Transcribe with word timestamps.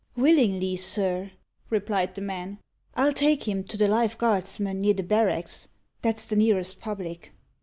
"Willingly, 0.17 0.77
sir," 0.77 1.29
replied 1.69 2.15
the 2.15 2.21
man. 2.21 2.57
"I'll 2.95 3.13
take 3.13 3.47
him 3.47 3.63
to 3.65 3.77
the 3.77 3.87
Life 3.87 4.17
Guardsman, 4.17 4.79
near 4.79 4.95
the 4.95 5.03
barracks 5.03 5.67
that's 6.01 6.25
the 6.25 6.35
nearest 6.35 6.79
public." 6.79 7.33